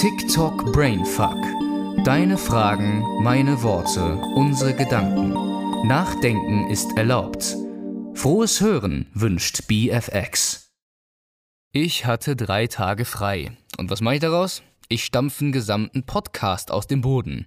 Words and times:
TikTok 0.00 0.72
Brainfuck. 0.72 1.36
Deine 2.06 2.38
Fragen, 2.38 3.04
meine 3.22 3.62
Worte, 3.62 4.14
unsere 4.34 4.74
Gedanken. 4.74 5.34
Nachdenken 5.86 6.70
ist 6.70 6.96
erlaubt. 6.96 7.54
Frohes 8.14 8.62
Hören 8.62 9.10
wünscht 9.12 9.66
BFX. 9.68 10.72
Ich 11.72 12.06
hatte 12.06 12.34
drei 12.34 12.66
Tage 12.66 13.04
frei. 13.04 13.52
Und 13.76 13.90
was 13.90 14.00
mache 14.00 14.14
ich 14.14 14.20
daraus? 14.20 14.62
Ich 14.88 15.04
stampfe 15.04 15.44
einen 15.44 15.52
gesamten 15.52 16.04
Podcast 16.04 16.70
aus 16.70 16.86
dem 16.86 17.02
Boden. 17.02 17.46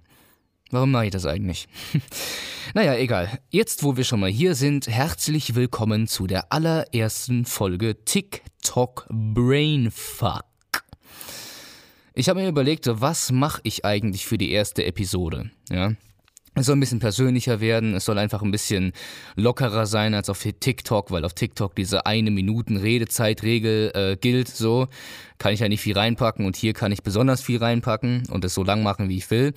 Warum 0.70 0.92
mache 0.92 1.06
ich 1.06 1.10
das 1.10 1.26
eigentlich? 1.26 1.66
naja, 2.74 2.94
egal. 2.94 3.36
Jetzt, 3.50 3.82
wo 3.82 3.96
wir 3.96 4.04
schon 4.04 4.20
mal 4.20 4.30
hier 4.30 4.54
sind, 4.54 4.86
herzlich 4.86 5.56
willkommen 5.56 6.06
zu 6.06 6.28
der 6.28 6.52
allerersten 6.52 7.46
Folge 7.46 8.04
TikTok 8.04 9.08
Brainfuck. 9.10 10.53
Ich 12.16 12.28
habe 12.28 12.40
mir 12.40 12.48
überlegt, 12.48 12.88
was 12.88 13.32
mache 13.32 13.60
ich 13.64 13.84
eigentlich 13.84 14.24
für 14.24 14.38
die 14.38 14.52
erste 14.52 14.84
Episode? 14.84 15.50
Ja. 15.68 15.94
Es 16.54 16.66
soll 16.66 16.76
ein 16.76 16.80
bisschen 16.80 17.00
persönlicher 17.00 17.60
werden, 17.60 17.96
es 17.96 18.04
soll 18.04 18.18
einfach 18.18 18.40
ein 18.40 18.52
bisschen 18.52 18.92
lockerer 19.34 19.86
sein 19.86 20.14
als 20.14 20.30
auf 20.30 20.40
TikTok, 20.40 21.10
weil 21.10 21.24
auf 21.24 21.34
TikTok 21.34 21.74
diese 21.74 22.06
eine 22.06 22.30
Minuten 22.30 22.76
Redezeitregel 22.76 23.90
äh, 23.94 24.16
gilt. 24.16 24.46
So 24.46 24.86
kann 25.38 25.52
ich 25.52 25.58
ja 25.58 25.68
nicht 25.68 25.80
viel 25.80 25.98
reinpacken 25.98 26.46
und 26.46 26.54
hier 26.54 26.72
kann 26.72 26.92
ich 26.92 27.02
besonders 27.02 27.42
viel 27.42 27.58
reinpacken 27.58 28.28
und 28.30 28.44
es 28.44 28.54
so 28.54 28.62
lang 28.62 28.84
machen, 28.84 29.08
wie 29.08 29.16
ich 29.16 29.28
will. 29.32 29.52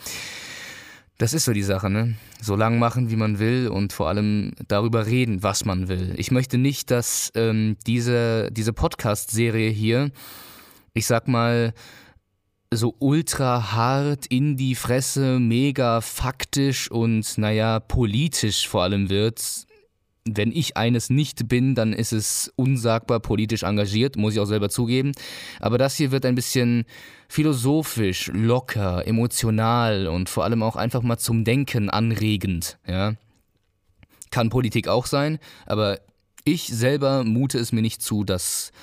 Das 1.19 1.33
ist 1.33 1.45
so 1.45 1.53
die 1.53 1.61
Sache, 1.61 1.91
ne? 1.91 2.15
So 2.41 2.55
lang 2.55 2.79
machen, 2.79 3.11
wie 3.11 3.15
man 3.17 3.37
will 3.37 3.67
und 3.67 3.93
vor 3.93 4.07
allem 4.07 4.53
darüber 4.67 5.05
reden, 5.05 5.43
was 5.43 5.63
man 5.63 5.89
will. 5.89 6.15
Ich 6.17 6.31
möchte 6.31 6.57
nicht, 6.57 6.89
dass 6.89 7.31
ähm, 7.35 7.77
diese, 7.85 8.49
diese 8.51 8.73
Podcast-Serie 8.73 9.69
hier, 9.69 10.09
ich 10.95 11.05
sag 11.05 11.27
mal, 11.27 11.75
so 12.71 12.95
ultra 12.99 13.71
hart 13.71 14.25
in 14.27 14.57
die 14.57 14.75
Fresse, 14.75 15.39
mega 15.39 16.01
faktisch 16.01 16.91
und 16.91 17.37
naja, 17.37 17.79
politisch 17.79 18.67
vor 18.67 18.83
allem 18.83 19.09
wird. 19.09 19.65
Wenn 20.29 20.51
ich 20.51 20.75
eines 20.75 21.09
nicht 21.09 21.47
bin, 21.47 21.73
dann 21.73 21.93
ist 21.93 22.11
es 22.11 22.51
unsagbar 22.57 23.21
politisch 23.21 23.63
engagiert, 23.63 24.17
muss 24.17 24.33
ich 24.33 24.41
auch 24.41 24.45
selber 24.45 24.69
zugeben. 24.69 25.13
Aber 25.61 25.77
das 25.77 25.95
hier 25.95 26.11
wird 26.11 26.25
ein 26.25 26.35
bisschen 26.35 26.83
philosophisch, 27.29 28.29
locker, 28.33 29.07
emotional 29.07 30.07
und 30.07 30.27
vor 30.27 30.43
allem 30.43 30.63
auch 30.63 30.75
einfach 30.75 31.01
mal 31.01 31.17
zum 31.17 31.45
Denken 31.45 31.89
anregend. 31.89 32.77
Ja? 32.85 33.13
Kann 34.29 34.49
Politik 34.49 34.89
auch 34.89 35.05
sein, 35.05 35.39
aber 35.65 36.01
ich 36.43 36.67
selber 36.67 37.23
mute 37.23 37.57
es 37.57 37.71
mir 37.71 37.81
nicht 37.81 38.01
zu, 38.01 38.25
das 38.25 38.73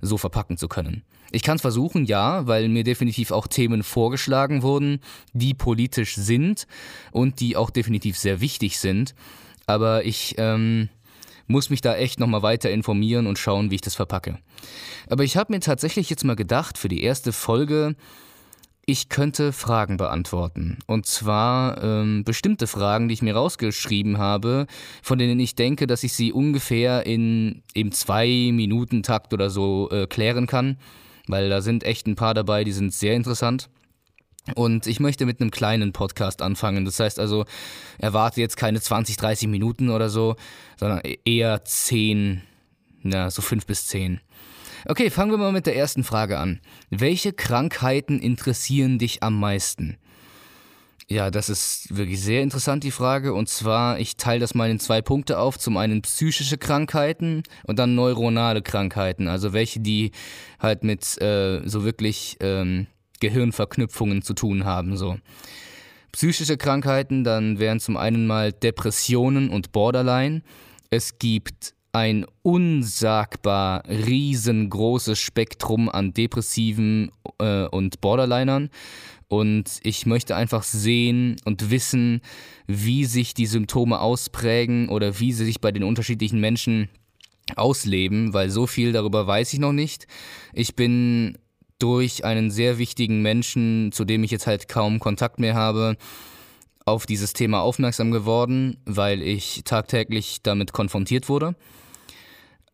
so 0.00 0.16
verpacken 0.18 0.56
zu 0.56 0.68
können. 0.68 1.02
Ich 1.32 1.42
kann 1.42 1.56
es 1.56 1.62
versuchen, 1.62 2.04
ja, 2.04 2.46
weil 2.46 2.68
mir 2.68 2.84
definitiv 2.84 3.30
auch 3.30 3.46
Themen 3.46 3.82
vorgeschlagen 3.82 4.62
wurden, 4.62 5.00
die 5.32 5.54
politisch 5.54 6.14
sind 6.14 6.66
und 7.10 7.40
die 7.40 7.56
auch 7.56 7.70
definitiv 7.70 8.18
sehr 8.18 8.40
wichtig 8.40 8.78
sind. 8.78 9.14
Aber 9.66 10.04
ich 10.04 10.34
ähm, 10.36 10.90
muss 11.46 11.70
mich 11.70 11.80
da 11.80 11.96
echt 11.96 12.20
nochmal 12.20 12.42
weiter 12.42 12.70
informieren 12.70 13.26
und 13.26 13.38
schauen, 13.38 13.70
wie 13.70 13.76
ich 13.76 13.80
das 13.80 13.94
verpacke. 13.94 14.38
Aber 15.08 15.24
ich 15.24 15.36
habe 15.36 15.52
mir 15.52 15.60
tatsächlich 15.60 16.10
jetzt 16.10 16.24
mal 16.24 16.36
gedacht, 16.36 16.76
für 16.76 16.88
die 16.88 17.02
erste 17.02 17.32
Folge, 17.32 17.96
ich 18.84 19.08
könnte 19.08 19.52
Fragen 19.52 19.96
beantworten. 19.96 20.78
Und 20.86 21.06
zwar 21.06 21.82
ähm, 21.82 22.24
bestimmte 22.24 22.66
Fragen, 22.66 23.08
die 23.08 23.14
ich 23.14 23.22
mir 23.22 23.34
rausgeschrieben 23.34 24.18
habe, 24.18 24.66
von 25.02 25.18
denen 25.18 25.38
ich 25.38 25.54
denke, 25.54 25.86
dass 25.86 26.02
ich 26.02 26.12
sie 26.12 26.32
ungefähr 26.32 27.06
in 27.06 27.62
im 27.74 27.92
Zwei-Minuten-Takt 27.92 29.32
oder 29.32 29.50
so 29.50 29.88
äh, 29.90 30.06
klären 30.06 30.46
kann. 30.46 30.78
Weil 31.28 31.48
da 31.48 31.60
sind 31.60 31.84
echt 31.84 32.06
ein 32.06 32.16
paar 32.16 32.34
dabei, 32.34 32.64
die 32.64 32.72
sind 32.72 32.92
sehr 32.92 33.14
interessant. 33.14 33.68
Und 34.56 34.88
ich 34.88 34.98
möchte 34.98 35.24
mit 35.24 35.40
einem 35.40 35.52
kleinen 35.52 35.92
Podcast 35.92 36.42
anfangen. 36.42 36.84
Das 36.84 36.98
heißt 36.98 37.20
also, 37.20 37.44
erwarte 37.98 38.40
jetzt 38.40 38.56
keine 38.56 38.80
20, 38.80 39.16
30 39.16 39.48
Minuten 39.48 39.88
oder 39.88 40.08
so, 40.10 40.34
sondern 40.78 41.00
e-, 41.04 41.18
eher 41.24 41.64
10, 41.64 42.42
na, 43.02 43.30
so 43.30 43.40
5 43.40 43.66
bis 43.66 43.86
10. 43.86 44.20
Okay, 44.86 45.10
fangen 45.10 45.30
wir 45.30 45.38
mal 45.38 45.52
mit 45.52 45.66
der 45.66 45.76
ersten 45.76 46.02
Frage 46.02 46.38
an. 46.38 46.60
Welche 46.90 47.32
Krankheiten 47.32 48.18
interessieren 48.18 48.98
dich 48.98 49.22
am 49.22 49.38
meisten? 49.38 49.96
Ja, 51.12 51.30
das 51.30 51.50
ist 51.50 51.94
wirklich 51.94 52.22
sehr 52.22 52.42
interessant, 52.42 52.84
die 52.84 52.90
Frage. 52.90 53.34
Und 53.34 53.46
zwar, 53.46 53.98
ich 53.98 54.16
teile 54.16 54.40
das 54.40 54.54
mal 54.54 54.70
in 54.70 54.80
zwei 54.80 55.02
Punkte 55.02 55.38
auf. 55.38 55.58
Zum 55.58 55.76
einen 55.76 56.00
psychische 56.00 56.56
Krankheiten 56.56 57.42
und 57.66 57.78
dann 57.78 57.94
neuronale 57.94 58.62
Krankheiten. 58.62 59.28
Also 59.28 59.52
welche, 59.52 59.80
die 59.80 60.12
halt 60.58 60.84
mit 60.84 61.20
äh, 61.20 61.60
so 61.68 61.84
wirklich 61.84 62.38
ähm, 62.40 62.86
Gehirnverknüpfungen 63.20 64.22
zu 64.22 64.32
tun 64.32 64.64
haben. 64.64 64.96
So. 64.96 65.18
Psychische 66.12 66.56
Krankheiten, 66.56 67.24
dann 67.24 67.58
wären 67.58 67.78
zum 67.78 67.98
einen 67.98 68.26
mal 68.26 68.50
Depressionen 68.50 69.50
und 69.50 69.70
Borderline. 69.70 70.40
Es 70.88 71.18
gibt 71.18 71.74
ein 71.92 72.24
unsagbar 72.40 73.82
riesengroßes 73.86 75.18
Spektrum 75.18 75.90
an 75.90 76.14
Depressiven 76.14 77.10
äh, 77.38 77.66
und 77.66 78.00
Borderlinern. 78.00 78.70
Und 79.32 79.80
ich 79.82 80.04
möchte 80.04 80.36
einfach 80.36 80.62
sehen 80.62 81.36
und 81.46 81.70
wissen, 81.70 82.20
wie 82.66 83.06
sich 83.06 83.32
die 83.32 83.46
Symptome 83.46 83.98
ausprägen 83.98 84.90
oder 84.90 85.20
wie 85.20 85.32
sie 85.32 85.46
sich 85.46 85.58
bei 85.58 85.72
den 85.72 85.84
unterschiedlichen 85.84 86.38
Menschen 86.38 86.90
ausleben, 87.56 88.34
weil 88.34 88.50
so 88.50 88.66
viel 88.66 88.92
darüber 88.92 89.26
weiß 89.26 89.54
ich 89.54 89.58
noch 89.58 89.72
nicht. 89.72 90.06
Ich 90.52 90.76
bin 90.76 91.38
durch 91.78 92.26
einen 92.26 92.50
sehr 92.50 92.76
wichtigen 92.76 93.22
Menschen, 93.22 93.90
zu 93.90 94.04
dem 94.04 94.22
ich 94.22 94.30
jetzt 94.30 94.46
halt 94.46 94.68
kaum 94.68 95.00
Kontakt 95.00 95.40
mehr 95.40 95.54
habe, 95.54 95.96
auf 96.84 97.06
dieses 97.06 97.32
Thema 97.32 97.62
aufmerksam 97.62 98.10
geworden, 98.10 98.76
weil 98.84 99.22
ich 99.22 99.62
tagtäglich 99.64 100.42
damit 100.42 100.74
konfrontiert 100.74 101.30
wurde. 101.30 101.54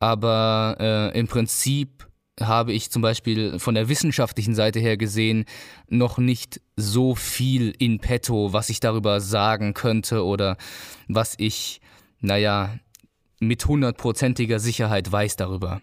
Aber 0.00 0.76
äh, 0.80 1.16
im 1.16 1.28
Prinzip 1.28 2.07
habe 2.40 2.72
ich 2.72 2.90
zum 2.90 3.02
Beispiel 3.02 3.58
von 3.58 3.74
der 3.74 3.88
wissenschaftlichen 3.88 4.54
Seite 4.54 4.80
her 4.80 4.96
gesehen 4.96 5.44
noch 5.88 6.18
nicht 6.18 6.60
so 6.76 7.14
viel 7.14 7.74
in 7.78 7.98
petto, 7.98 8.52
was 8.52 8.68
ich 8.68 8.80
darüber 8.80 9.20
sagen 9.20 9.74
könnte 9.74 10.24
oder 10.24 10.56
was 11.06 11.34
ich, 11.38 11.80
naja, 12.20 12.78
mit 13.40 13.64
hundertprozentiger 13.66 14.58
Sicherheit 14.58 15.10
weiß 15.10 15.36
darüber. 15.36 15.80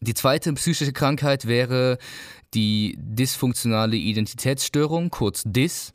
Die 0.00 0.14
zweite 0.14 0.52
psychische 0.52 0.92
Krankheit 0.92 1.46
wäre 1.46 1.98
die 2.54 2.96
dysfunktionale 2.98 3.96
Identitätsstörung, 3.96 5.10
kurz 5.10 5.42
DIS. 5.44 5.94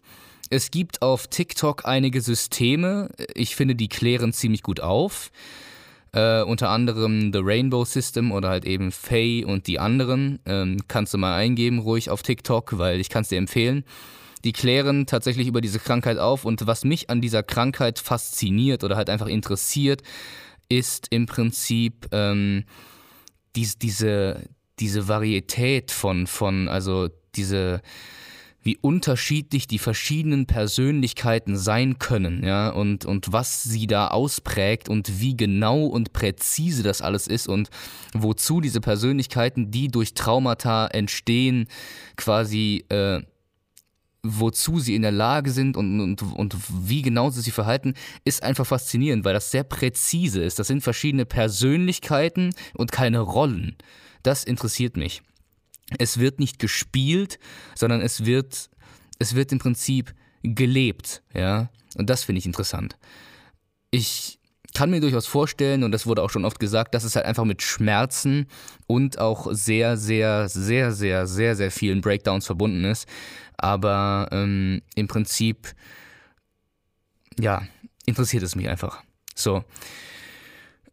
Es 0.50 0.70
gibt 0.70 1.02
auf 1.02 1.28
TikTok 1.28 1.86
einige 1.86 2.20
Systeme, 2.20 3.10
ich 3.36 3.56
finde, 3.56 3.76
die 3.76 3.88
klären 3.88 4.34
ziemlich 4.34 4.64
gut 4.64 4.82
auf. 4.82 5.32
Äh, 6.14 6.42
unter 6.42 6.70
anderem 6.70 7.32
The 7.32 7.40
Rainbow 7.42 7.86
System 7.86 8.34
oder 8.34 8.50
halt 8.50 8.66
eben 8.66 8.92
Faye 8.92 9.46
und 9.46 9.68
die 9.68 9.80
anderen. 9.80 10.40
Ähm, 10.46 10.78
kannst 10.88 11.14
du 11.14 11.18
mal 11.18 11.38
eingeben, 11.38 11.80
ruhig 11.80 12.10
auf 12.10 12.22
TikTok, 12.22 12.78
weil 12.78 13.00
ich 13.00 13.10
kann 13.10 13.22
es 13.22 13.30
dir 13.30 13.38
empfehlen. 13.38 13.86
Die 14.44 14.52
klären 14.52 15.06
tatsächlich 15.06 15.48
über 15.48 15.62
diese 15.62 15.80
Krankheit 15.80 16.18
auf 16.18 16.46
und 16.46 16.68
was 16.68 16.84
mich 16.84 17.10
an 17.10 17.22
dieser 17.22 17.44
Krankheit 17.44 18.00
fasziniert 18.00 18.84
oder 18.84 18.98
halt 18.98 19.10
einfach 19.10 19.28
interessiert, 19.28 20.02
ist 20.68 21.08
im 21.12 21.28
Prinzip 21.28 22.08
ähm, 22.12 22.66
dies, 23.56 23.78
diese, 23.78 24.50
diese 24.80 25.08
Varietät 25.08 25.92
von, 25.92 26.28
von, 26.28 26.68
also 26.68 27.10
diese 27.36 27.82
wie 28.64 28.78
unterschiedlich 28.78 29.68
die 29.68 29.80
verschiedenen 29.80 30.46
Persönlichkeiten 30.46 31.58
sein 31.58 31.98
können, 31.98 32.44
ja, 32.44 32.70
und, 32.70 33.06
und 33.06 33.34
was 33.34 33.64
sie 33.64 33.88
da 33.88 34.10
ausprägt 34.10 34.88
und 34.88 35.20
wie 35.20 35.36
genau 35.36 35.86
und 35.86 36.14
präzise 36.14 36.84
das 36.84 37.02
alles 37.02 37.28
ist 37.28 37.48
und 37.48 37.70
wozu 38.14 38.62
diese 38.62 38.80
Persönlichkeiten, 38.80 39.72
die 39.72 39.88
durch 39.88 40.14
Traumata 40.14 40.88
entstehen, 40.88 41.68
quasi, 42.18 42.86
äh, 42.90 43.22
wozu 44.22 44.80
sie 44.80 44.94
in 44.94 45.02
der 45.02 45.12
Lage 45.12 45.50
sind 45.50 45.76
und, 45.76 46.00
und, 46.00 46.22
und 46.22 46.56
wie 46.88 47.02
genau 47.02 47.32
sie 47.32 47.42
sich 47.42 47.54
verhalten, 47.54 47.96
ist 48.26 48.44
einfach 48.44 48.68
faszinierend, 48.68 49.26
weil 49.26 49.34
das 49.34 49.50
sehr 49.50 49.64
präzise 49.64 50.44
ist. 50.44 50.60
Das 50.60 50.68
sind 50.68 50.82
verschiedene 50.82 51.26
Persönlichkeiten 51.26 52.54
und 52.76 52.92
keine 52.92 53.22
Rollen. 53.22 53.76
Das 54.22 54.44
interessiert 54.44 54.98
mich 54.98 55.24
es 55.98 56.20
wird 56.20 56.40
nicht 56.40 56.60
gespielt, 56.60 57.40
sondern 57.76 58.02
es 58.02 58.26
wird, 58.26 58.70
es 59.20 59.36
wird 59.36 59.52
im 59.52 59.60
Prinzip 59.60 60.14
gelebt, 60.44 61.24
ja. 61.34 61.70
Und 61.98 62.10
das 62.10 62.24
finde 62.24 62.40
ich 62.40 62.46
interessant. 62.46 62.98
Ich 63.92 64.40
kann 64.74 64.90
mir 64.90 65.02
durchaus 65.02 65.28
vorstellen, 65.28 65.84
und 65.84 65.92
das 65.92 66.06
wurde 66.06 66.24
auch 66.24 66.30
schon 66.30 66.46
oft 66.46 66.60
gesagt, 66.60 66.96
dass 66.96 67.04
es 67.04 67.16
halt 67.16 67.26
einfach 67.26 67.44
mit 67.44 67.62
Schmerzen 67.62 68.48
und 68.88 69.20
auch 69.20 69.48
sehr, 69.52 69.98
sehr, 69.98 70.48
sehr, 70.48 70.92
sehr, 70.92 71.28
sehr, 71.28 71.56
sehr 71.56 71.72
vielen 71.72 72.02
Breakdowns 72.02 72.46
verbunden 72.46 72.86
ist. 72.86 73.08
Aber 73.58 74.30
ähm, 74.32 74.82
im 74.96 75.08
Prinzip, 75.08 75.74
ja, 77.38 77.64
interessiert 78.06 78.44
es 78.44 78.56
mich 78.56 78.70
einfach. 78.70 79.04
So. 79.36 79.64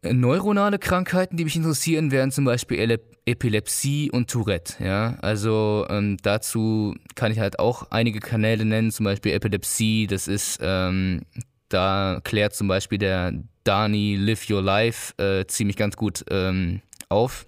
Neuronale 0.01 0.79
Krankheiten, 0.79 1.35
die 1.35 1.43
mich 1.43 1.57
interessieren, 1.57 2.11
wären 2.11 2.31
zum 2.31 2.45
Beispiel 2.45 2.99
Epilepsie 3.25 4.09
und 4.11 4.29
Tourette. 4.29 4.81
Ja, 4.83 5.17
also 5.21 5.85
ähm, 5.89 6.17
dazu 6.21 6.95
kann 7.15 7.31
ich 7.31 7.39
halt 7.39 7.59
auch 7.59 7.91
einige 7.91 8.19
Kanäle 8.19 8.63
nennen, 8.63 8.91
zum 8.91 9.03
Beispiel 9.03 9.33
Epilepsie. 9.33 10.07
Das 10.07 10.27
ist, 10.27 10.59
ähm, 10.61 11.23
da 11.67 12.21
klärt 12.23 12.55
zum 12.55 12.69
Beispiel 12.69 12.97
der 12.97 13.33
Dani 13.65 14.15
Live 14.15 14.49
Your 14.49 14.61
Life 14.61 15.13
äh, 15.21 15.45
ziemlich 15.47 15.75
ganz 15.75 15.97
gut 15.97 16.23
ähm, 16.29 16.81
auf. 17.09 17.45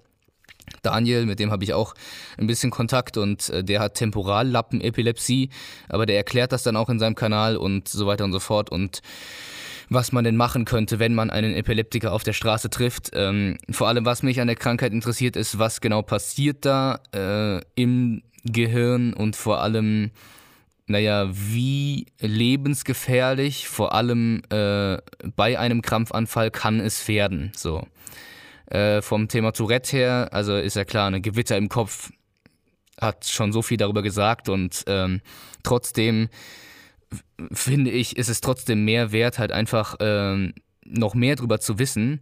Daniel, 0.82 1.26
mit 1.26 1.38
dem 1.38 1.50
habe 1.50 1.64
ich 1.64 1.74
auch 1.74 1.94
ein 2.38 2.46
bisschen 2.46 2.70
Kontakt 2.70 3.16
und 3.16 3.48
äh, 3.50 3.64
der 3.64 3.80
hat 3.80 3.94
Temporallappen-Epilepsie, 3.94 5.50
aber 5.88 6.06
der 6.06 6.16
erklärt 6.16 6.52
das 6.52 6.62
dann 6.62 6.76
auch 6.76 6.88
in 6.88 6.98
seinem 6.98 7.14
Kanal 7.14 7.56
und 7.56 7.88
so 7.88 8.06
weiter 8.06 8.24
und 8.24 8.32
so 8.32 8.40
fort 8.40 8.70
und 8.70 9.00
was 9.88 10.12
man 10.12 10.24
denn 10.24 10.36
machen 10.36 10.64
könnte, 10.64 10.98
wenn 10.98 11.14
man 11.14 11.30
einen 11.30 11.54
Epileptiker 11.54 12.12
auf 12.12 12.22
der 12.22 12.32
Straße 12.32 12.70
trifft. 12.70 13.10
Ähm, 13.14 13.58
vor 13.70 13.88
allem, 13.88 14.04
was 14.04 14.22
mich 14.22 14.40
an 14.40 14.46
der 14.46 14.56
Krankheit 14.56 14.92
interessiert, 14.92 15.36
ist, 15.36 15.58
was 15.58 15.80
genau 15.80 16.02
passiert 16.02 16.64
da 16.64 17.00
äh, 17.14 17.60
im 17.74 18.22
Gehirn 18.44 19.12
und 19.14 19.36
vor 19.36 19.60
allem, 19.62 20.10
naja, 20.86 21.28
wie 21.32 22.06
lebensgefährlich, 22.20 23.68
vor 23.68 23.94
allem 23.94 24.42
äh, 24.50 24.98
bei 25.36 25.58
einem 25.58 25.82
Krampfanfall 25.82 26.50
kann 26.50 26.80
es 26.80 27.06
werden. 27.08 27.52
So. 27.56 27.86
Äh, 28.66 29.02
vom 29.02 29.28
Thema 29.28 29.52
Tourette 29.52 29.96
her, 29.96 30.28
also 30.32 30.56
ist 30.56 30.76
ja 30.76 30.84
klar, 30.84 31.06
eine 31.06 31.20
Gewitter 31.20 31.56
im 31.56 31.68
Kopf 31.68 32.10
hat 33.00 33.26
schon 33.26 33.52
so 33.52 33.62
viel 33.62 33.76
darüber 33.76 34.02
gesagt 34.02 34.48
und 34.48 34.84
ähm, 34.86 35.20
trotzdem 35.62 36.28
finde 37.52 37.90
ich, 37.90 38.16
ist 38.16 38.28
es 38.28 38.40
trotzdem 38.40 38.84
mehr 38.84 39.12
wert, 39.12 39.38
halt 39.38 39.52
einfach 39.52 39.96
ähm, 40.00 40.54
noch 40.84 41.14
mehr 41.14 41.36
drüber 41.36 41.60
zu 41.60 41.78
wissen, 41.78 42.20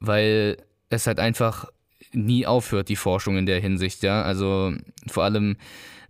weil 0.00 0.58
es 0.90 1.06
halt 1.06 1.18
einfach 1.18 1.66
nie 2.12 2.46
aufhört, 2.46 2.88
die 2.88 2.96
Forschung 2.96 3.36
in 3.36 3.46
der 3.46 3.60
Hinsicht, 3.60 4.02
ja. 4.02 4.22
Also 4.22 4.72
vor 5.06 5.24
allem, 5.24 5.56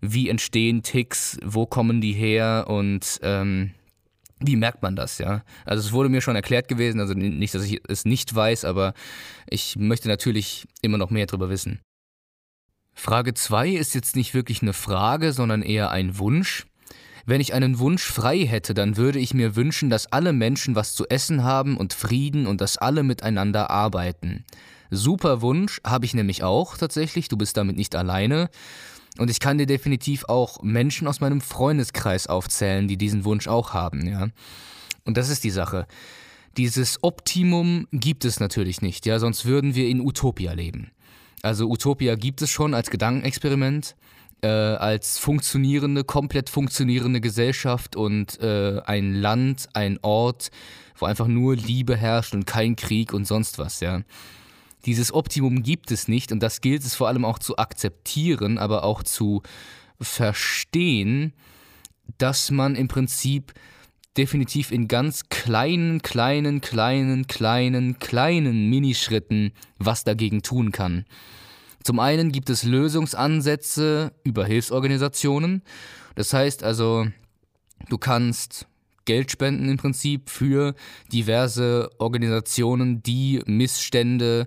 wie 0.00 0.29
entstehen 0.29 0.82
Ticks, 0.82 1.38
wo 1.43 1.67
kommen 1.67 2.00
die 2.00 2.12
her 2.12 2.67
und 2.69 3.21
ähm, 3.23 3.71
wie 4.41 4.56
merkt 4.56 4.82
man 4.82 4.97
das, 4.97 5.19
ja? 5.19 5.43
Also 5.65 5.87
es 5.87 5.93
wurde 5.93 6.09
mir 6.09 6.21
schon 6.21 6.37
erklärt 6.37 6.69
gewesen, 6.69 7.00
also 7.00 7.15
nicht, 7.15 7.55
dass 7.55 7.65
ich 7.65 7.81
es 7.88 8.05
nicht 8.05 8.35
weiß, 8.35 8.65
aber 8.65 8.94
ich 9.49 9.76
möchte 9.76 10.09
natürlich 10.09 10.67
immer 10.82 10.99
noch 10.99 11.11
mehr 11.11 11.26
drüber 11.26 11.49
wissen. 11.49 11.81
Frage 12.94 13.35
2 13.35 13.71
ist 13.71 13.94
jetzt 13.94 14.15
nicht 14.15 14.35
wirklich 14.35 14.62
eine 14.62 14.73
Frage, 14.73 15.32
sondern 15.32 15.62
eher 15.62 15.91
ein 15.91 16.19
Wunsch. 16.19 16.67
Wenn 17.26 17.41
ich 17.41 17.55
einen 17.55 17.79
Wunsch 17.79 18.05
frei 18.05 18.41
hätte, 18.41 18.75
dann 18.75 18.97
würde 18.97 19.19
ich 19.19 19.32
mir 19.32 19.56
wünschen, 19.56 19.88
dass 19.88 20.12
alle 20.12 20.32
Menschen 20.32 20.75
was 20.75 20.94
zu 20.94 21.09
essen 21.09 21.43
haben 21.43 21.76
und 21.76 21.94
Frieden 21.94 22.47
und 22.47 22.61
dass 22.61 22.76
alle 22.76 23.03
miteinander 23.03 23.71
arbeiten. 23.71 24.44
Super 24.91 25.41
Wunsch 25.41 25.81
habe 25.85 26.05
ich 26.05 26.15
nämlich 26.15 26.43
auch 26.43 26.76
tatsächlich, 26.76 27.29
du 27.29 27.37
bist 27.37 27.56
damit 27.56 27.76
nicht 27.76 27.97
alleine. 27.97 28.50
Und 29.17 29.31
ich 29.31 29.41
kann 29.41 29.59
dir 29.59 29.67
definitiv 29.67 30.25
auch 30.25 30.62
Menschen 30.62 31.06
aus 31.06 31.21
meinem 31.21 31.41
Freundeskreis 31.41 32.26
aufzählen, 32.26 32.88
die 32.88 32.97
diesen 32.97 33.25
Wunsch 33.25 33.47
auch 33.47 33.73
haben, 33.73 34.06
ja. 34.06 34.29
Und 35.05 35.17
das 35.17 35.29
ist 35.29 35.44
die 35.44 35.50
Sache. 35.50 35.87
Dieses 36.56 37.03
Optimum 37.03 37.87
gibt 37.93 38.25
es 38.25 38.41
natürlich 38.41 38.82
nicht, 38.82 39.06
ja, 39.06 39.19
sonst 39.19 39.44
würden 39.44 39.75
wir 39.75 39.88
in 39.88 40.00
Utopia 40.00 40.53
leben. 40.53 40.91
Also 41.43 41.69
Utopia 41.71 42.17
gibt 42.17 42.43
es 42.43 42.50
schon 42.50 42.75
als 42.75 42.91
Gedankenexperiment 42.91 43.94
äh, 44.44 44.76
als 44.76 45.19
funktionierende, 45.19 46.05
komplett 46.05 46.50
funktionierende 46.50 47.23
Gesellschaft 47.23 47.96
und 47.96 48.38
äh, 48.41 48.81
ein 48.85 49.14
Land, 49.14 49.69
ein 49.73 49.99
Ort, 50.02 50.50
wo 50.96 51.06
einfach 51.06 51.26
nur 51.26 51.56
Liebe 51.56 51.96
herrscht 51.96 52.35
und 52.35 52.46
kein 52.46 52.76
Krieg 52.76 53.14
und 53.14 53.26
sonst 53.26 53.58
was, 53.58 53.81
ja. 53.81 54.02
Dieses 54.85 55.14
Optimum 55.14 55.62
gibt 55.62 55.91
es 55.91 56.08
nicht 56.08 56.31
und 56.31 56.43
das 56.43 56.61
gilt 56.61 56.85
es 56.85 56.94
vor 56.94 57.08
allem 57.08 57.25
auch 57.25 57.38
zu 57.38 57.56
akzeptieren, 57.56 58.58
aber 58.58 58.85
auch 58.85 59.02
zu 59.02 59.43
verstehen, 59.99 61.32
dass 62.19 62.50
man 62.50 62.76
im 62.76 62.87
Prinzip 62.87 63.55
definitiv 64.19 64.70
in 64.70 64.88
ganz 64.88 65.31
kleinen, 65.31 66.02
kleinen, 66.02 66.61
kleinen, 66.61 67.26
kleinen, 67.26 67.99
kleinen 67.99 68.69
Minischritten 68.69 69.52
was 69.79 70.05
dagegen 70.05 70.43
tun 70.43 70.70
kann. 70.70 71.06
Zum 71.85 72.01
einen 72.01 72.33
gibt 72.33 72.49
es 72.49 72.65
Lösungsansätze 72.65 74.13
über 74.25 74.47
Hilfsorganisationen. 74.47 75.63
Das 76.15 76.33
heißt 76.33 76.65
also, 76.65 77.07
du 77.91 77.99
kannst 77.99 78.67
Geld 79.05 79.31
spenden 79.31 79.69
im 79.69 79.77
Prinzip 79.77 80.31
für 80.31 80.75
diverse 81.13 81.91
Organisationen, 81.99 83.03
die 83.03 83.43
Missstände 83.45 84.47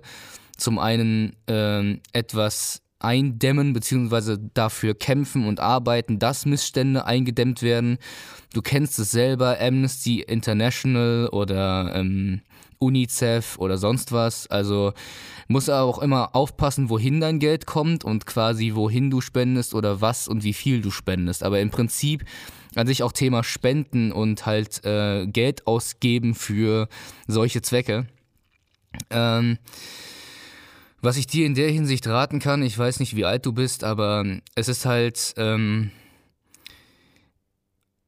zum 0.56 0.80
einen 0.80 1.36
äh, 1.46 1.98
etwas 2.12 2.82
eindämmen 2.98 3.72
bzw. 3.72 4.38
dafür 4.54 4.94
kämpfen 4.94 5.46
und 5.46 5.60
arbeiten, 5.60 6.18
dass 6.18 6.44
Missstände 6.44 7.04
eingedämmt 7.04 7.62
werden. 7.62 7.98
Du 8.52 8.62
kennst 8.62 8.98
es 8.98 9.12
selber, 9.12 9.58
Amnesty 9.60 10.22
International 10.22 11.28
oder 11.28 11.94
ähm, 11.94 12.40
UNICEF 12.78 13.58
oder 13.58 13.78
sonst 13.78 14.12
was. 14.12 14.46
Also 14.46 14.92
muss 15.48 15.68
auch 15.68 15.98
immer 15.98 16.34
aufpassen, 16.34 16.90
wohin 16.90 17.20
dein 17.20 17.38
Geld 17.38 17.66
kommt 17.66 18.04
und 18.04 18.26
quasi 18.26 18.72
wohin 18.74 19.10
du 19.10 19.20
spendest 19.20 19.74
oder 19.74 20.00
was 20.00 20.28
und 20.28 20.44
wie 20.44 20.52
viel 20.52 20.80
du 20.80 20.90
spendest. 20.90 21.42
Aber 21.42 21.60
im 21.60 21.70
Prinzip 21.70 22.24
an 22.74 22.86
sich 22.86 23.02
auch 23.02 23.12
Thema 23.12 23.42
Spenden 23.42 24.12
und 24.12 24.46
halt 24.46 24.84
äh, 24.84 25.26
Geld 25.26 25.66
ausgeben 25.66 26.34
für 26.34 26.88
solche 27.26 27.62
Zwecke. 27.62 28.06
Ähm, 29.10 29.58
was 31.00 31.16
ich 31.16 31.26
dir 31.26 31.46
in 31.46 31.54
der 31.54 31.70
Hinsicht 31.70 32.06
raten 32.06 32.40
kann, 32.40 32.62
ich 32.62 32.76
weiß 32.76 33.00
nicht, 33.00 33.14
wie 33.14 33.24
alt 33.24 33.46
du 33.46 33.52
bist, 33.52 33.84
aber 33.84 34.24
es 34.54 34.68
ist 34.68 34.84
halt, 34.84 35.34
ähm, 35.36 35.92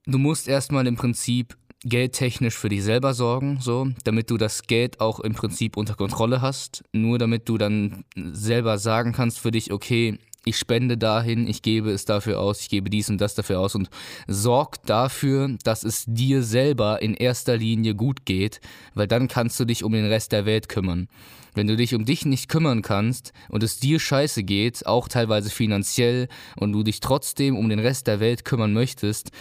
du 0.06 0.18
musst 0.18 0.48
erstmal 0.48 0.86
im 0.86 0.96
Prinzip 0.96 1.56
geldtechnisch 1.84 2.56
für 2.56 2.68
dich 2.68 2.82
selber 2.84 3.14
sorgen, 3.14 3.58
so, 3.60 3.88
damit 4.04 4.30
du 4.30 4.36
das 4.36 4.62
Geld 4.62 5.00
auch 5.00 5.20
im 5.20 5.34
Prinzip 5.34 5.76
unter 5.76 5.94
Kontrolle 5.94 6.42
hast. 6.42 6.84
Nur 6.92 7.18
damit 7.18 7.48
du 7.48 7.58
dann 7.58 8.04
selber 8.14 8.78
sagen 8.78 9.12
kannst 9.12 9.38
für 9.38 9.50
dich, 9.50 9.72
okay, 9.72 10.18
ich 10.44 10.56
spende 10.56 10.96
dahin, 10.96 11.46
ich 11.46 11.62
gebe 11.62 11.90
es 11.90 12.06
dafür 12.06 12.40
aus, 12.40 12.60
ich 12.60 12.70
gebe 12.70 12.88
dies 12.88 13.10
und 13.10 13.20
das 13.20 13.34
dafür 13.34 13.60
aus 13.60 13.74
und 13.74 13.90
sorg 14.26 14.82
dafür, 14.86 15.56
dass 15.64 15.84
es 15.84 16.04
dir 16.06 16.42
selber 16.42 17.02
in 17.02 17.14
erster 17.14 17.56
Linie 17.56 17.94
gut 17.94 18.24
geht, 18.24 18.60
weil 18.94 19.06
dann 19.06 19.28
kannst 19.28 19.60
du 19.60 19.64
dich 19.64 19.84
um 19.84 19.92
den 19.92 20.06
Rest 20.06 20.32
der 20.32 20.46
Welt 20.46 20.68
kümmern. 20.68 21.08
Wenn 21.54 21.66
du 21.66 21.76
dich 21.76 21.94
um 21.94 22.04
dich 22.04 22.24
nicht 22.24 22.48
kümmern 22.48 22.80
kannst 22.80 23.32
und 23.48 23.62
es 23.62 23.80
dir 23.80 23.98
scheiße 23.98 24.44
geht, 24.44 24.86
auch 24.86 25.08
teilweise 25.08 25.50
finanziell, 25.50 26.28
und 26.56 26.72
du 26.72 26.84
dich 26.84 27.00
trotzdem 27.00 27.56
um 27.56 27.68
den 27.68 27.80
Rest 27.80 28.06
der 28.06 28.20
Welt 28.20 28.44
kümmern 28.44 28.72
möchtest, 28.72 29.32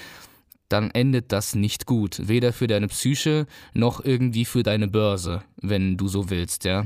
dann 0.69 0.91
endet 0.91 1.31
das 1.31 1.55
nicht 1.55 1.85
gut. 1.85 2.27
Weder 2.27 2.53
für 2.53 2.67
deine 2.67 2.87
Psyche 2.87 3.47
noch 3.73 4.03
irgendwie 4.03 4.45
für 4.45 4.63
deine 4.63 4.87
Börse, 4.87 5.43
wenn 5.61 5.97
du 5.97 6.07
so 6.07 6.29
willst, 6.29 6.63
ja. 6.63 6.85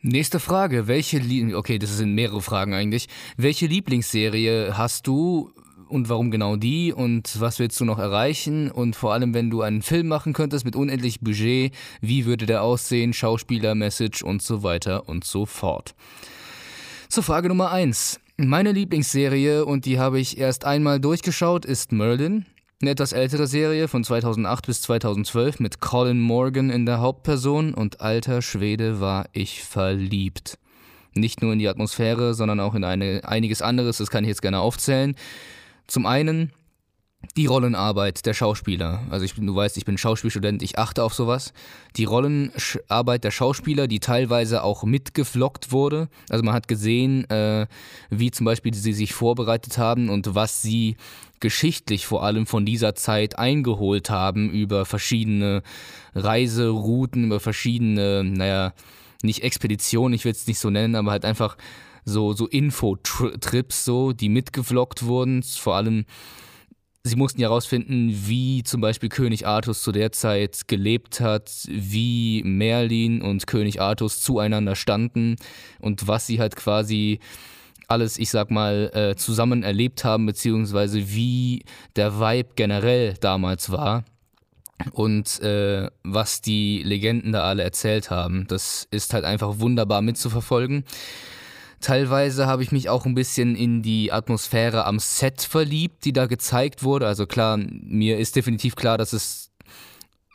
Nächste 0.00 0.38
Frage. 0.38 0.86
Welche, 0.86 1.18
Lie 1.18 1.56
okay, 1.56 1.78
das 1.78 1.96
sind 1.96 2.14
mehrere 2.14 2.40
Fragen 2.40 2.72
eigentlich. 2.72 3.08
Welche 3.36 3.66
Lieblingsserie 3.66 4.78
hast 4.78 5.08
du 5.08 5.52
und 5.88 6.08
warum 6.08 6.30
genau 6.30 6.56
die 6.56 6.92
und 6.92 7.40
was 7.40 7.58
willst 7.58 7.80
du 7.80 7.84
noch 7.84 7.98
erreichen? 7.98 8.70
Und 8.70 8.94
vor 8.94 9.12
allem, 9.12 9.34
wenn 9.34 9.50
du 9.50 9.62
einen 9.62 9.82
Film 9.82 10.06
machen 10.06 10.34
könntest 10.34 10.64
mit 10.64 10.76
unendlich 10.76 11.20
Budget, 11.20 11.74
wie 12.00 12.26
würde 12.26 12.46
der 12.46 12.62
aussehen? 12.62 13.12
Schauspieler, 13.12 13.74
Message 13.74 14.22
und 14.22 14.40
so 14.40 14.62
weiter 14.62 15.08
und 15.08 15.24
so 15.24 15.46
fort. 15.46 15.94
Zur 17.08 17.24
Frage 17.24 17.48
Nummer 17.48 17.72
eins. 17.72 18.20
Meine 18.40 18.70
Lieblingsserie, 18.70 19.64
und 19.64 19.84
die 19.84 19.98
habe 19.98 20.20
ich 20.20 20.38
erst 20.38 20.64
einmal 20.64 21.00
durchgeschaut, 21.00 21.64
ist 21.64 21.90
Merlin. 21.90 22.46
Eine 22.80 22.90
etwas 22.92 23.12
ältere 23.12 23.48
Serie 23.48 23.88
von 23.88 24.04
2008 24.04 24.64
bis 24.64 24.80
2012 24.82 25.58
mit 25.58 25.80
Colin 25.80 26.20
Morgan 26.20 26.70
in 26.70 26.86
der 26.86 27.00
Hauptperson 27.00 27.74
und 27.74 28.00
alter 28.00 28.40
Schwede 28.40 29.00
war 29.00 29.26
ich 29.32 29.64
verliebt. 29.64 30.56
Nicht 31.14 31.42
nur 31.42 31.52
in 31.52 31.58
die 31.58 31.66
Atmosphäre, 31.66 32.32
sondern 32.32 32.60
auch 32.60 32.76
in 32.76 32.84
eine, 32.84 33.22
einiges 33.24 33.60
anderes, 33.60 33.98
das 33.98 34.08
kann 34.08 34.22
ich 34.22 34.28
jetzt 34.28 34.42
gerne 34.42 34.60
aufzählen. 34.60 35.16
Zum 35.88 36.06
einen 36.06 36.52
die 37.36 37.46
Rollenarbeit 37.46 38.26
der 38.26 38.34
Schauspieler. 38.34 39.02
Also 39.10 39.24
ich, 39.24 39.34
du 39.34 39.54
weißt, 39.54 39.76
ich 39.76 39.84
bin 39.84 39.98
Schauspielstudent, 39.98 40.62
ich 40.62 40.78
achte 40.78 41.02
auf 41.02 41.14
sowas. 41.14 41.52
Die 41.96 42.04
Rollenarbeit 42.04 43.24
der 43.24 43.32
Schauspieler, 43.32 43.88
die 43.88 43.98
teilweise 43.98 44.62
auch 44.62 44.84
mitgeflockt 44.84 45.72
wurde. 45.72 46.08
Also 46.28 46.44
man 46.44 46.54
hat 46.54 46.68
gesehen, 46.68 47.28
äh, 47.28 47.66
wie 48.10 48.30
zum 48.30 48.44
Beispiel 48.46 48.72
sie 48.72 48.92
sich 48.92 49.14
vorbereitet 49.14 49.78
haben 49.78 50.10
und 50.10 50.34
was 50.34 50.62
sie 50.62 50.96
geschichtlich 51.40 52.06
vor 52.06 52.24
allem 52.24 52.46
von 52.46 52.64
dieser 52.64 52.94
Zeit 52.94 53.38
eingeholt 53.38 54.10
haben 54.10 54.50
über 54.50 54.84
verschiedene 54.84 55.62
Reiserouten, 56.14 57.24
über 57.24 57.40
verschiedene, 57.40 58.24
naja, 58.24 58.72
nicht 59.22 59.42
Expeditionen, 59.42 60.14
ich 60.14 60.24
will 60.24 60.32
es 60.32 60.46
nicht 60.46 60.58
so 60.60 60.70
nennen, 60.70 60.94
aber 60.94 61.10
halt 61.10 61.24
einfach 61.24 61.56
so, 62.04 62.32
so 62.32 62.46
Infotrips, 62.46 63.84
so, 63.84 64.12
die 64.12 64.28
mitgevloggt 64.28 65.04
wurden, 65.04 65.42
vor 65.42 65.76
allem 65.76 66.06
sie 67.08 67.16
mussten 67.16 67.40
ja 67.40 67.48
herausfinden, 67.48 68.10
wie 68.26 68.62
zum 68.62 68.80
Beispiel 68.80 69.08
König 69.08 69.46
Artus 69.46 69.82
zu 69.82 69.92
der 69.92 70.12
Zeit 70.12 70.68
gelebt 70.68 71.20
hat, 71.20 71.50
wie 71.68 72.42
Merlin 72.44 73.22
und 73.22 73.46
König 73.46 73.80
Artus 73.80 74.20
zueinander 74.20 74.76
standen 74.76 75.36
und 75.80 76.06
was 76.06 76.26
sie 76.26 76.40
halt 76.40 76.56
quasi 76.56 77.20
alles, 77.88 78.18
ich 78.18 78.30
sag 78.30 78.50
mal, 78.50 78.90
äh, 78.94 79.16
zusammen 79.16 79.62
erlebt 79.62 80.04
haben, 80.04 80.26
beziehungsweise 80.26 81.10
wie 81.10 81.64
der 81.96 82.20
Vibe 82.20 82.50
generell 82.54 83.14
damals 83.14 83.70
war 83.70 84.04
und 84.92 85.40
äh, 85.40 85.90
was 86.04 86.40
die 86.42 86.82
Legenden 86.82 87.32
da 87.32 87.44
alle 87.44 87.62
erzählt 87.62 88.10
haben. 88.10 88.46
Das 88.48 88.86
ist 88.90 89.14
halt 89.14 89.24
einfach 89.24 89.58
wunderbar 89.58 90.02
mitzuverfolgen. 90.02 90.84
Teilweise 91.80 92.46
habe 92.46 92.62
ich 92.62 92.72
mich 92.72 92.88
auch 92.88 93.06
ein 93.06 93.14
bisschen 93.14 93.54
in 93.54 93.82
die 93.82 94.12
Atmosphäre 94.12 94.84
am 94.84 94.98
Set 94.98 95.42
verliebt, 95.42 96.04
die 96.04 96.12
da 96.12 96.26
gezeigt 96.26 96.82
wurde. 96.82 97.06
Also 97.06 97.26
klar, 97.26 97.56
mir 97.56 98.18
ist 98.18 98.36
definitiv 98.36 98.74
klar, 98.74 98.98
dass 98.98 99.12
es 99.12 99.50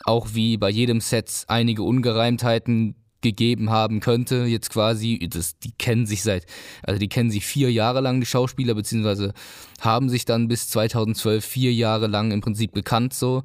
auch 0.06 0.30
wie 0.34 0.58
bei 0.58 0.70
jedem 0.70 1.02
Set 1.02 1.46
einige 1.48 1.84
Ungereimtheiten 1.84 2.96
gegeben 3.24 3.72
haben 3.72 4.02
könnte, 4.02 4.44
jetzt 4.44 4.70
quasi, 4.70 5.28
das, 5.32 5.58
die 5.58 5.72
kennen 5.72 6.06
sich 6.06 6.22
seit, 6.22 6.46
also 6.84 7.00
die 7.00 7.08
kennen 7.08 7.32
sich 7.32 7.46
vier 7.46 7.72
Jahre 7.72 8.02
lang, 8.02 8.20
die 8.20 8.28
Schauspieler, 8.28 8.76
beziehungsweise 8.76 9.34
haben 9.82 10.10
sich 10.10 10.26
dann 10.26 10.48
bis 10.48 10.70
2012 10.70 11.44
vier 11.44 11.74
Jahre 11.74 12.06
lang 12.08 12.32
im 12.32 12.42
Prinzip 12.42 12.74
gekannt 12.74 13.14
so. 13.14 13.44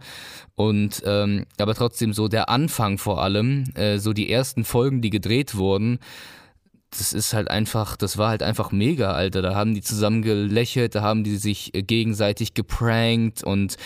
Und 0.54 1.02
ähm, 1.06 1.46
aber 1.58 1.74
trotzdem 1.74 2.12
so 2.12 2.28
der 2.28 2.50
Anfang 2.50 2.98
vor 2.98 3.22
allem, 3.22 3.64
äh, 3.74 3.98
so 3.98 4.12
die 4.12 4.30
ersten 4.30 4.64
Folgen, 4.64 5.00
die 5.00 5.10
gedreht 5.10 5.54
wurden, 5.54 6.00
das 6.90 7.12
ist 7.12 7.34
halt 7.34 7.50
einfach, 7.50 7.96
das 7.96 8.16
war 8.16 8.30
halt 8.30 8.42
einfach 8.42 8.72
mega, 8.72 9.12
Alter. 9.12 9.42
Da 9.42 9.54
haben 9.54 9.74
die 9.74 9.82
zusammen 9.82 10.22
gelächelt, 10.22 10.94
da 10.94 11.02
haben 11.02 11.22
die 11.22 11.36
sich 11.36 11.74
äh, 11.74 11.82
gegenseitig 11.82 12.54
geprankt 12.54 13.42
und 13.42 13.76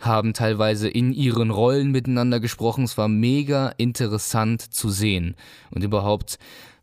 haben 0.00 0.32
teilweise 0.34 0.88
in 0.88 1.12
ihren 1.12 1.50
Rollen 1.50 1.90
miteinander 1.90 2.40
gesprochen. 2.40 2.84
Es 2.84 2.98
war 2.98 3.08
mega 3.08 3.68
interessant 3.76 4.62
zu 4.62 4.88
sehen. 4.90 5.36
Und 5.70 5.84
überhaupt, 5.84 6.38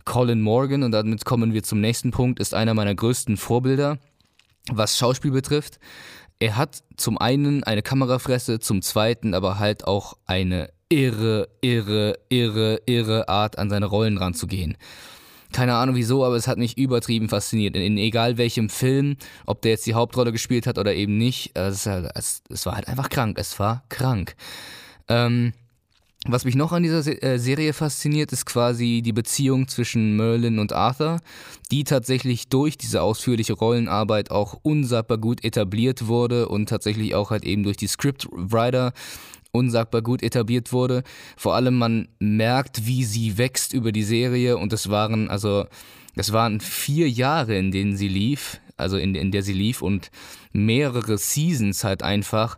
Colin 0.06 0.42
Morgan, 0.42 0.84
und 0.84 0.92
damit 0.92 1.26
kommen 1.26 1.54
wir 1.54 1.64
zum 1.64 1.80
nächsten 1.80 2.12
Punkt, 2.12 2.40
ist 2.40 2.54
einer 2.54 2.74
meiner 2.74 2.94
größten 2.94 3.38
Vorbilder, 3.38 3.98
was 4.72 4.98
Schauspiel 4.98 5.32
betrifft. 5.32 5.80
Er 6.40 6.58
hat 6.58 6.84
zum 6.98 7.18
einen 7.18 7.64
eine 7.64 7.82
Kamerafresse, 7.82 8.60
zum 8.60 8.82
zweiten 8.82 9.34
aber 9.34 9.60
halt 9.60 9.88
auch 9.88 10.18
eine 10.26 10.70
irre, 10.90 11.48
irre, 11.62 12.20
irre, 12.30 12.82
irre 12.86 13.30
Art, 13.30 13.58
an 13.58 13.70
seine 13.70 13.86
Rollen 13.86 14.18
ranzugehen. 14.18 14.78
Keine 15.54 15.76
Ahnung 15.76 15.96
wieso, 15.96 16.26
aber 16.26 16.36
es 16.36 16.48
hat 16.48 16.58
mich 16.58 16.78
übertrieben 16.78 17.30
fasziniert. 17.30 17.76
In, 17.76 17.82
in 17.84 17.98
egal 17.98 18.38
welchem 18.38 18.70
Film, 18.70 19.16
ob 19.46 19.62
der 19.62 19.72
jetzt 19.72 19.86
die 19.86 19.94
Hauptrolle 19.94 20.32
gespielt 20.32 20.68
hat 20.68 20.78
oder 20.78 20.94
eben 20.94 21.18
nicht, 21.18 21.58
es, 21.58 21.86
es, 21.86 22.42
es 22.50 22.66
war 22.66 22.76
halt 22.76 22.88
einfach 22.90 23.10
krank. 23.10 23.38
Es 23.40 23.60
war 23.60 23.84
krank. 23.90 24.36
Ähm, 25.08 25.54
was 26.26 26.46
mich 26.46 26.56
noch 26.56 26.72
an 26.72 26.84
dieser 26.84 27.06
äh, 27.22 27.38
Serie 27.38 27.74
fasziniert, 27.74 28.32
ist 28.32 28.46
quasi 28.46 29.02
die 29.04 29.12
Beziehung 29.12 29.68
zwischen 29.68 30.16
Merlin 30.16 30.58
und 30.58 30.72
Arthur, 30.72 31.20
die 31.70 31.84
tatsächlich 31.84 32.48
durch 32.48 32.78
diese 32.78 33.02
ausführliche 33.02 33.54
Rollenarbeit 33.54 34.32
auch 34.32 34.58
unsagbar 34.64 35.18
gut 35.18 35.44
etabliert 35.44 36.08
wurde 36.08 36.48
und 36.48 36.70
tatsächlich 36.70 37.14
auch 37.14 37.30
halt 37.30 37.44
eben 37.44 37.64
durch 37.64 37.76
die 37.76 37.88
Scriptwriter 37.88 38.94
unsagbar 39.54 40.02
gut 40.02 40.22
etabliert 40.24 40.74
wurde. 40.74 41.04
Vor 41.38 41.56
allem 41.56 41.78
man 41.78 42.10
merkt, 42.20 42.86
wie 42.86 43.06
sie 43.06 43.38
wächst 43.38 43.74
über 43.74 43.92
die 43.92 44.04
Serie 44.04 44.58
und 44.58 44.74
es 44.74 44.90
waren 44.90 45.30
also 45.30 45.66
es 46.16 46.32
waren 46.32 46.60
vier 46.60 47.10
Jahre, 47.10 47.58
in 47.58 47.72
denen 47.72 47.96
sie 47.96 48.08
lief, 48.08 48.60
also 48.78 48.98
in, 48.98 49.16
in 49.16 49.32
der 49.32 49.44
sie 49.44 49.54
lief 49.54 49.82
und 49.82 50.12
mehrere 50.52 51.18
Seasons 51.18 51.84
halt 51.84 52.04
einfach. 52.04 52.58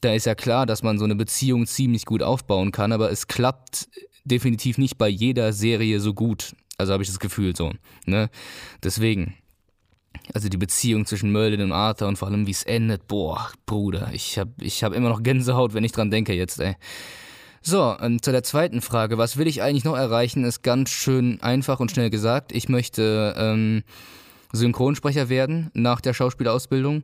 Da 0.00 0.14
ist 0.14 0.26
ja 0.26 0.34
klar, 0.34 0.64
dass 0.64 0.82
man 0.82 0.98
so 0.98 1.04
eine 1.04 1.16
Beziehung 1.16 1.66
ziemlich 1.66 2.06
gut 2.06 2.22
aufbauen 2.22 2.72
kann, 2.72 2.92
aber 2.92 3.10
es 3.10 3.26
klappt 3.26 3.88
definitiv 4.24 4.78
nicht 4.78 4.96
bei 4.96 5.08
jeder 5.08 5.52
Serie 5.52 6.00
so 6.00 6.14
gut. 6.14 6.54
Also 6.78 6.94
habe 6.94 7.02
ich 7.02 7.08
das 7.10 7.18
Gefühl 7.18 7.54
so. 7.54 7.72
Ne? 8.06 8.30
Deswegen, 8.82 9.34
also 10.34 10.48
die 10.48 10.56
Beziehung 10.56 11.06
zwischen 11.06 11.32
Merlin 11.32 11.62
und 11.62 11.72
Arthur 11.72 12.08
und 12.08 12.16
vor 12.16 12.28
allem 12.28 12.46
wie 12.46 12.52
es 12.52 12.62
endet, 12.62 13.08
boah, 13.08 13.50
Bruder, 13.66 14.10
ich 14.12 14.38
hab, 14.38 14.48
ich 14.60 14.84
hab 14.84 14.92
immer 14.92 15.08
noch 15.08 15.22
Gänsehaut, 15.22 15.74
wenn 15.74 15.84
ich 15.84 15.92
dran 15.92 16.10
denke 16.10 16.34
jetzt, 16.34 16.60
ey. 16.60 16.76
So, 17.62 17.94
und 17.98 18.24
zu 18.24 18.32
der 18.32 18.42
zweiten 18.42 18.80
Frage, 18.80 19.18
was 19.18 19.36
will 19.36 19.46
ich 19.46 19.62
eigentlich 19.62 19.84
noch 19.84 19.96
erreichen, 19.96 20.44
ist 20.44 20.62
ganz 20.62 20.88
schön 20.90 21.42
einfach 21.42 21.78
und 21.78 21.90
schnell 21.90 22.08
gesagt. 22.08 22.52
Ich 22.52 22.70
möchte 22.70 23.34
ähm, 23.36 23.82
Synchronsprecher 24.52 25.28
werden 25.28 25.70
nach 25.74 26.00
der 26.00 26.14
Schauspielausbildung. 26.14 27.02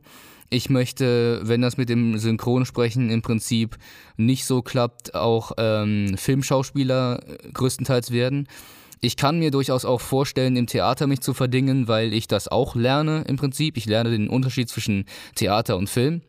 Ich 0.49 0.69
möchte, 0.69 1.41
wenn 1.43 1.61
das 1.61 1.77
mit 1.77 1.89
dem 1.89 2.17
Synchronsprechen 2.17 3.09
im 3.09 3.21
Prinzip 3.21 3.77
nicht 4.15 4.45
so 4.45 4.61
klappt, 4.61 5.13
auch 5.13 5.51
ähm, 5.57 6.17
Filmschauspieler 6.17 7.21
größtenteils 7.53 8.11
werden. 8.11 8.47
Ich 9.01 9.15
kann 9.15 9.39
mir 9.39 9.51
durchaus 9.51 9.85
auch 9.85 10.01
vorstellen, 10.01 10.55
im 10.55 10.67
Theater 10.67 11.07
mich 11.07 11.21
zu 11.21 11.33
verdingen, 11.33 11.87
weil 11.87 12.13
ich 12.13 12.27
das 12.27 12.47
auch 12.47 12.75
lerne 12.75 13.23
im 13.27 13.35
Prinzip. 13.35 13.77
Ich 13.77 13.85
lerne 13.85 14.09
den 14.09 14.27
Unterschied 14.27 14.69
zwischen 14.69 15.05
Theater 15.35 15.77
und 15.77 15.89
Film. 15.89 16.21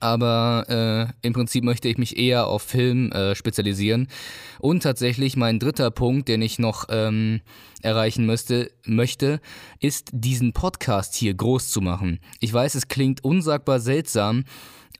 Aber 0.00 1.12
äh, 1.22 1.26
im 1.26 1.32
Prinzip 1.32 1.64
möchte 1.64 1.88
ich 1.88 1.98
mich 1.98 2.16
eher 2.16 2.46
auf 2.46 2.62
Film 2.62 3.10
äh, 3.12 3.34
spezialisieren. 3.34 4.08
Und 4.58 4.82
tatsächlich 4.82 5.36
mein 5.36 5.58
dritter 5.58 5.90
Punkt, 5.90 6.28
den 6.28 6.42
ich 6.42 6.58
noch 6.58 6.86
ähm, 6.90 7.40
erreichen 7.82 8.26
müsste, 8.26 8.70
möchte, 8.84 9.40
ist 9.80 10.10
diesen 10.12 10.52
Podcast 10.52 11.14
hier 11.14 11.34
groß 11.34 11.70
zu 11.70 11.80
machen. 11.80 12.20
Ich 12.40 12.52
weiß, 12.52 12.74
es 12.74 12.88
klingt 12.88 13.24
unsagbar 13.24 13.80
seltsam, 13.80 14.44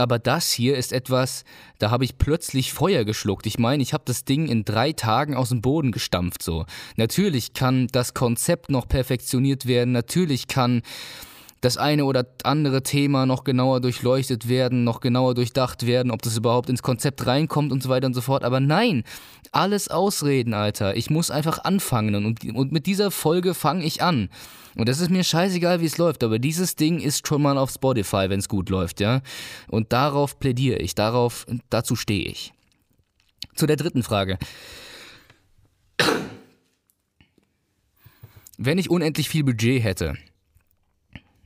aber 0.00 0.20
das 0.20 0.52
hier 0.52 0.76
ist 0.76 0.92
etwas, 0.92 1.44
da 1.78 1.90
habe 1.90 2.04
ich 2.04 2.18
plötzlich 2.18 2.72
Feuer 2.72 3.04
geschluckt. 3.04 3.46
Ich 3.46 3.58
meine, 3.58 3.82
ich 3.82 3.92
habe 3.92 4.04
das 4.06 4.24
Ding 4.24 4.46
in 4.46 4.64
drei 4.64 4.92
Tagen 4.92 5.34
aus 5.34 5.48
dem 5.48 5.60
Boden 5.60 5.90
gestampft 5.90 6.40
so. 6.40 6.66
Natürlich 6.96 7.52
kann 7.52 7.88
das 7.88 8.14
Konzept 8.14 8.70
noch 8.70 8.86
perfektioniert 8.86 9.66
werden. 9.66 9.90
Natürlich 9.90 10.46
kann 10.46 10.82
das 11.60 11.76
eine 11.76 12.04
oder 12.04 12.26
andere 12.44 12.82
Thema 12.82 13.26
noch 13.26 13.44
genauer 13.44 13.80
durchleuchtet 13.80 14.48
werden, 14.48 14.84
noch 14.84 15.00
genauer 15.00 15.34
durchdacht 15.34 15.86
werden, 15.86 16.10
ob 16.10 16.22
das 16.22 16.36
überhaupt 16.36 16.68
ins 16.68 16.82
Konzept 16.82 17.26
reinkommt 17.26 17.72
und 17.72 17.82
so 17.82 17.88
weiter 17.88 18.06
und 18.06 18.14
so 18.14 18.20
fort. 18.20 18.44
Aber 18.44 18.60
nein, 18.60 19.02
alles 19.50 19.88
Ausreden, 19.88 20.54
Alter. 20.54 20.96
Ich 20.96 21.10
muss 21.10 21.30
einfach 21.30 21.64
anfangen 21.64 22.24
und, 22.24 22.44
und 22.54 22.72
mit 22.72 22.86
dieser 22.86 23.10
Folge 23.10 23.54
fange 23.54 23.84
ich 23.84 24.02
an. 24.02 24.28
Und 24.76 24.88
das 24.88 25.00
ist 25.00 25.10
mir 25.10 25.24
scheißegal, 25.24 25.80
wie 25.80 25.86
es 25.86 25.98
läuft, 25.98 26.22
aber 26.22 26.38
dieses 26.38 26.76
Ding 26.76 27.00
ist 27.00 27.26
schon 27.26 27.42
mal 27.42 27.58
auf 27.58 27.70
Spotify, 27.70 28.26
wenn 28.28 28.38
es 28.38 28.48
gut 28.48 28.68
läuft, 28.68 29.00
ja. 29.00 29.22
Und 29.68 29.92
darauf 29.92 30.38
plädiere 30.38 30.78
ich, 30.78 30.94
darauf, 30.94 31.46
dazu 31.70 31.96
stehe 31.96 32.26
ich. 32.26 32.52
Zu 33.56 33.66
der 33.66 33.76
dritten 33.76 34.04
Frage. 34.04 34.38
Wenn 38.56 38.78
ich 38.78 38.90
unendlich 38.90 39.28
viel 39.28 39.42
Budget 39.42 39.82
hätte, 39.82 40.14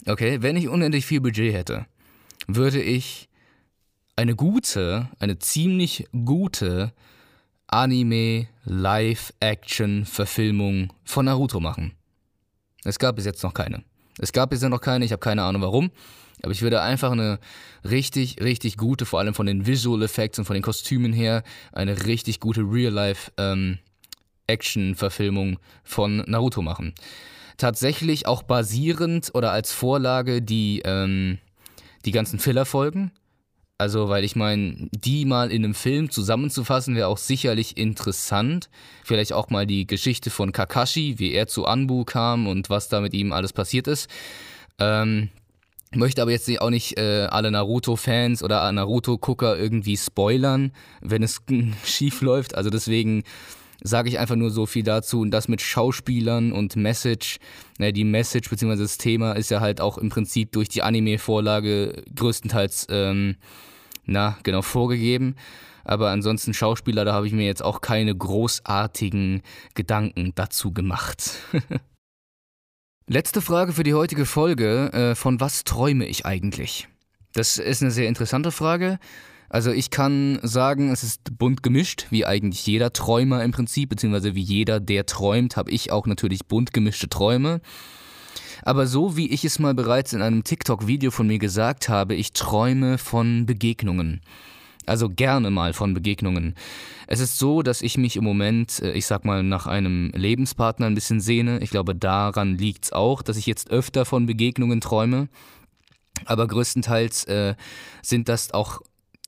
okay, 0.07 0.43
wenn 0.43 0.57
ich 0.57 0.69
unendlich 0.69 1.07
viel 1.07 1.21
Budget 1.21 1.55
hätte, 1.55 1.87
würde 2.47 2.83
ich 2.83 3.29
eine 4.17 4.35
gute, 4.37 5.09
eine 5.19 5.39
ziemlich 5.39 6.07
gute 6.25 6.93
Anime 7.67 8.47
Live-Action-Verfilmung 8.65 10.93
von 11.05 11.25
Naruto 11.25 11.59
machen. 11.61 11.93
Es 12.85 12.99
gab 12.99 13.17
bis 13.17 13.25
jetzt 13.25 13.43
noch 13.43 13.55
keine. 13.55 13.83
Es 14.19 14.33
gab 14.33 14.51
bisher 14.51 14.69
noch 14.69 14.83
keine, 14.83 15.07
ich 15.07 15.13
habe 15.13 15.21
keine 15.21 15.43
Ahnung 15.43 15.63
warum. 15.63 15.91
Aber 16.43 16.53
ich 16.53 16.63
würde 16.63 16.81
einfach 16.83 17.13
eine 17.13 17.39
richtig, 17.89 18.43
richtig 18.43 18.77
gute, 18.77 19.07
vor 19.07 19.21
allem 19.21 19.35
von 19.35 19.47
den 19.47 19.67
Visual 19.67 20.03
Effects 20.03 20.39
und 20.39 20.45
von 20.45 20.55
den 20.55 20.63
Kostümen 20.63 21.13
her, 21.13 21.43
eine 21.73 22.07
richtig 22.07 22.41
gute 22.41 22.63
Real-Life-Action-Verfilmung 22.63 25.49
ähm, 25.49 25.59
von 25.85 26.25
Naruto 26.27 26.63
machen. 26.63 26.95
Tatsächlich 27.63 28.27
auch 28.27 28.43
basierend 28.43 29.31
oder 29.35 29.53
als 29.53 29.71
Vorlage 29.73 30.43
die, 30.43 30.83
ähm, 30.85 31.39
die 32.05 32.11
ganzen 32.11 32.41
Filler-Folgen. 32.41 33.13
Also, 33.79 34.09
weil 34.09 34.25
ich 34.25 34.35
meine, 34.35 34.89
die 34.91 35.25
mal 35.25 35.53
in 35.53 35.65
einem 35.65 35.75
Film 35.75 36.11
zusammenzufassen, 36.11 36.97
wäre 36.97 37.07
auch 37.07 37.19
sicherlich 37.19 37.77
interessant. 37.77 38.69
Vielleicht 39.05 39.33
auch 39.33 39.49
mal 39.49 39.65
die 39.65 39.87
Geschichte 39.87 40.31
von 40.31 40.51
Kakashi, 40.51 41.21
wie 41.21 41.31
er 41.31 41.47
zu 41.47 41.65
Anbu 41.65 42.03
kam 42.03 42.49
und 42.49 42.69
was 42.69 42.89
da 42.89 43.01
mit 43.01 43.15
ihm 43.15 43.33
alles 43.33 43.53
passiert 43.53 43.87
ist. 43.87 44.11
Ähm, 44.81 45.29
möchte 45.95 46.21
aber 46.21 46.33
jetzt 46.33 46.51
auch 46.61 46.71
nicht 46.71 46.99
äh, 46.99 47.29
alle 47.31 47.53
Naruto-Fans 47.53 48.43
oder 48.43 48.73
Naruto-Gucker 48.73 49.57
irgendwie 49.57 49.97
spoilern, 49.97 50.73
wenn 51.01 51.23
es 51.23 51.43
schief 51.85 52.23
läuft. 52.23 52.57
Also 52.57 52.71
deswegen 52.71 53.23
sage 53.83 54.09
ich 54.09 54.19
einfach 54.19 54.37
nur 54.37 54.51
so 54.51 54.67
viel 54.67 54.83
dazu. 54.83 55.21
Und 55.21 55.31
das 55.31 55.49
mit 55.49 55.61
Schauspielern 55.61 56.53
und 56.53 56.77
Message. 56.77 57.39
Ne, 57.79 57.93
die 57.93 58.05
Message 58.05 58.49
bzw. 58.49 58.77
das 58.77 58.99
Thema 58.99 59.33
ist 59.33 59.51
ja 59.51 59.61
halt 59.61 59.81
auch 59.81 59.99
im 59.99 60.09
Prinzip 60.09 60.53
durch 60.53 60.69
die 60.69 60.83
Anime-Vorlage 60.83 62.03
größtenteils 62.15 62.87
ähm, 62.91 63.37
na, 64.05 64.39
genau, 64.43 64.63
vorgegeben. 64.63 65.37
Aber 65.85 66.11
ansonsten 66.11 66.55
Schauspieler, 66.55 67.05
da 67.05 67.13
habe 67.13 67.27
ich 67.27 67.33
mir 67.33 67.47
jetzt 67.47 67.65
auch 67.65 67.81
keine 67.81 68.15
großartigen 68.15 69.43
Gedanken 69.75 70.33
dazu 70.35 70.73
gemacht. 70.73 71.33
Letzte 73.09 73.41
Frage 73.41 73.73
für 73.73 73.83
die 73.83 73.95
heutige 73.95 74.27
Folge. 74.27 74.93
Äh, 74.93 75.15
von 75.17 75.41
was 75.41 75.65
träume 75.65 76.07
ich 76.07 76.25
eigentlich? 76.25 76.89
Das 77.33 77.59
ist 77.59 77.83
eine 77.83 77.91
sehr 77.91 78.09
interessante 78.09 78.53
Frage. 78.53 78.99
Also 79.53 79.71
ich 79.71 79.91
kann 79.91 80.39
sagen, 80.43 80.91
es 80.91 81.03
ist 81.03 81.37
bunt 81.37 81.63
gemischt, 81.63 82.07
wie 82.09 82.25
eigentlich 82.25 82.67
jeder 82.67 82.91
Träumer 82.91 83.45
im 83.45 83.53
Prinzip, 83.53 83.91
beziehungsweise 83.91 84.35
wie 84.35 84.41
jeder, 84.41 84.81
der 84.81 85.05
träumt, 85.05 85.59
habe 85.59 85.71
ich 85.71 85.93
auch 85.93 86.07
natürlich 86.07 86.47
bunt 86.47 86.73
gemischte 86.73 87.11
Träume. 87.11 87.61
Aber 88.63 88.87
so 88.87 89.15
wie 89.19 89.31
ich 89.31 89.45
es 89.45 89.59
mal 89.59 89.75
bereits 89.75 90.15
in 90.15 90.23
einem 90.23 90.43
TikTok-Video 90.43 91.11
von 91.11 91.27
mir 91.27 91.39
gesagt 91.39 91.91
habe, 91.91 92.15
ich 92.15 92.33
träume 92.33 92.97
von 92.97 93.45
Begegnungen. 93.45 94.23
Also 94.87 95.11
gerne 95.11 95.51
mal 95.51 95.75
von 95.75 95.93
Begegnungen. 95.93 96.55
Es 97.07 97.21
ist 97.21 97.39
so, 97.39 97.61
dass 97.61 97.83
ich 97.83 97.99
mich 97.99 98.17
im 98.17 98.25
Moment, 98.25 98.81
äh, 98.81 98.93
ich 98.93 99.05
sag 99.05 99.27
mal, 99.27 99.43
nach 99.43 99.67
einem 99.67 100.13
Lebenspartner 100.15 100.87
ein 100.87 100.95
bisschen 100.95 101.21
sehne. 101.21 101.59
Ich 101.61 101.69
glaube, 101.69 101.95
daran 101.95 102.57
liegt 102.57 102.87
es 102.87 102.93
auch, 102.95 103.21
dass 103.21 103.37
ich 103.37 103.45
jetzt 103.45 103.71
öfter 103.71 104.07
von 104.07 104.25
Begegnungen 104.25 104.81
träume. 104.81 105.29
Aber 106.25 106.47
größtenteils 106.47 107.25
äh, 107.25 107.55
sind 108.01 108.31
das 108.31 108.53
auch 108.55 108.81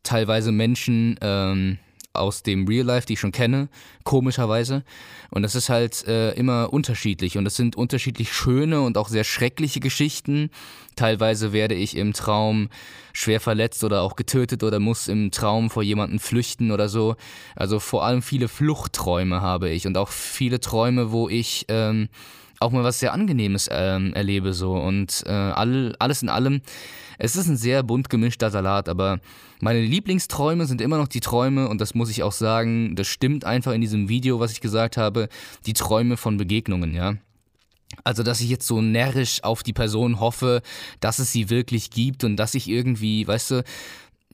teilweise 0.04 0.52
Menschen, 0.52 1.18
ähm, 1.20 1.78
aus 2.14 2.44
dem 2.44 2.66
Real 2.66 2.86
Life, 2.86 3.06
die 3.06 3.14
ich 3.14 3.20
schon 3.20 3.32
kenne, 3.32 3.68
komischerweise. 4.04 4.84
Und 5.30 5.42
das 5.42 5.54
ist 5.54 5.68
halt 5.68 6.06
äh, 6.06 6.32
immer 6.34 6.72
unterschiedlich. 6.72 7.36
Und 7.36 7.44
das 7.44 7.56
sind 7.56 7.76
unterschiedlich 7.76 8.32
schöne 8.32 8.80
und 8.80 8.96
auch 8.96 9.08
sehr 9.08 9.24
schreckliche 9.24 9.80
Geschichten. 9.80 10.50
Teilweise 10.94 11.52
werde 11.52 11.74
ich 11.74 11.96
im 11.96 12.12
Traum 12.12 12.68
schwer 13.12 13.40
verletzt 13.40 13.82
oder 13.82 14.02
auch 14.02 14.14
getötet 14.14 14.62
oder 14.62 14.78
muss 14.78 15.08
im 15.08 15.32
Traum 15.32 15.70
vor 15.70 15.82
jemanden 15.82 16.20
flüchten 16.20 16.70
oder 16.70 16.88
so. 16.88 17.16
Also 17.56 17.80
vor 17.80 18.04
allem 18.04 18.22
viele 18.22 18.46
Fluchtträume 18.46 19.40
habe 19.40 19.70
ich 19.70 19.86
und 19.86 19.98
auch 19.98 20.08
viele 20.08 20.60
Träume, 20.60 21.10
wo 21.10 21.28
ich 21.28 21.66
ähm, 21.68 22.08
auch 22.60 22.70
mal 22.70 22.84
was 22.84 23.00
sehr 23.00 23.12
Angenehmes 23.12 23.68
ähm, 23.70 24.12
erlebe 24.14 24.52
so. 24.52 24.74
Und 24.74 25.22
äh, 25.26 25.30
all, 25.30 25.94
alles 25.98 26.22
in 26.22 26.28
allem 26.28 26.62
es 27.18 27.36
ist 27.36 27.48
ein 27.48 27.56
sehr 27.56 27.82
bunt 27.82 28.10
gemischter 28.10 28.50
Salat, 28.50 28.88
aber 28.88 29.20
meine 29.60 29.80
Lieblingsträume 29.80 30.66
sind 30.66 30.80
immer 30.80 30.98
noch 30.98 31.08
die 31.08 31.20
Träume, 31.20 31.68
und 31.68 31.80
das 31.80 31.94
muss 31.94 32.10
ich 32.10 32.22
auch 32.22 32.32
sagen, 32.32 32.96
das 32.96 33.06
stimmt 33.06 33.44
einfach 33.44 33.72
in 33.72 33.80
diesem 33.80 34.08
Video, 34.08 34.40
was 34.40 34.52
ich 34.52 34.60
gesagt 34.60 34.96
habe, 34.96 35.28
die 35.66 35.74
Träume 35.74 36.16
von 36.16 36.36
Begegnungen, 36.36 36.94
ja. 36.94 37.14
Also, 38.02 38.24
dass 38.24 38.40
ich 38.40 38.48
jetzt 38.48 38.66
so 38.66 38.80
närrisch 38.80 39.44
auf 39.44 39.62
die 39.62 39.72
Person 39.72 40.18
hoffe, 40.18 40.62
dass 40.98 41.20
es 41.20 41.30
sie 41.30 41.48
wirklich 41.48 41.90
gibt 41.90 42.24
und 42.24 42.36
dass 42.36 42.54
ich 42.54 42.68
irgendwie, 42.68 43.26
weißt 43.26 43.52
du, 43.52 43.64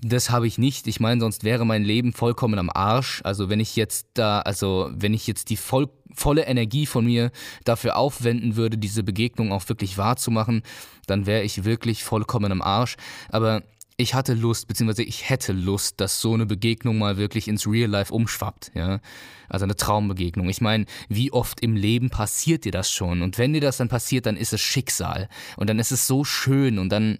das 0.02 0.30
habe 0.30 0.46
ich 0.46 0.58
nicht. 0.58 0.86
Ich 0.86 1.00
meine, 1.00 1.20
sonst 1.20 1.44
wäre 1.44 1.64
mein 1.66 1.84
Leben 1.84 2.12
vollkommen 2.12 2.58
am 2.58 2.70
Arsch. 2.72 3.20
Also 3.24 3.48
wenn 3.48 3.60
ich 3.60 3.76
jetzt 3.76 4.06
da, 4.14 4.40
also 4.40 4.90
wenn 4.94 5.14
ich 5.14 5.26
jetzt 5.26 5.50
die 5.50 5.56
voll, 5.56 5.88
volle 6.14 6.44
Energie 6.44 6.86
von 6.86 7.04
mir 7.04 7.30
dafür 7.64 7.96
aufwenden 7.96 8.56
würde, 8.56 8.78
diese 8.78 9.02
Begegnung 9.02 9.52
auch 9.52 9.68
wirklich 9.68 9.98
wahrzumachen, 9.98 10.62
dann 11.06 11.26
wäre 11.26 11.42
ich 11.42 11.64
wirklich 11.64 12.02
vollkommen 12.04 12.50
am 12.50 12.62
Arsch. 12.62 12.96
Aber 13.28 13.62
ich 14.00 14.14
hatte 14.14 14.32
Lust, 14.32 14.66
beziehungsweise 14.66 15.02
ich 15.02 15.28
hätte 15.28 15.52
Lust, 15.52 16.00
dass 16.00 16.22
so 16.22 16.32
eine 16.32 16.46
Begegnung 16.46 16.96
mal 16.96 17.18
wirklich 17.18 17.48
ins 17.48 17.66
Real 17.66 17.90
Life 17.90 18.12
umschwappt, 18.12 18.72
ja. 18.74 19.00
Also 19.48 19.64
eine 19.64 19.76
Traumbegegnung. 19.76 20.48
Ich 20.48 20.60
meine, 20.60 20.86
wie 21.08 21.32
oft 21.32 21.60
im 21.60 21.76
Leben 21.76 22.08
passiert 22.08 22.64
dir 22.64 22.72
das 22.72 22.90
schon? 22.90 23.20
Und 23.20 23.36
wenn 23.36 23.52
dir 23.52 23.60
das 23.60 23.78
dann 23.78 23.88
passiert, 23.88 24.26
dann 24.26 24.36
ist 24.36 24.52
es 24.52 24.60
Schicksal. 24.60 25.28
Und 25.56 25.68
dann 25.68 25.78
ist 25.80 25.90
es 25.90 26.06
so 26.06 26.24
schön 26.24 26.78
und 26.78 26.88
dann, 26.90 27.18